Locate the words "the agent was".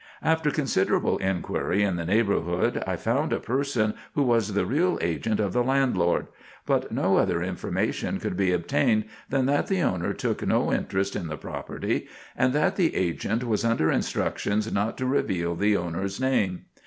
12.77-13.63